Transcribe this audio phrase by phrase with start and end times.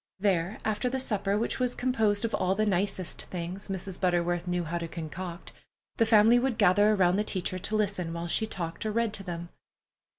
[0.19, 4.01] There, after the supper, which was composed of all the nicest things Mrs.
[4.01, 5.53] Butterworth knew how to concoct,
[5.97, 9.23] the family would gather around the teacher to listen while she talked or read to
[9.23, 9.49] them.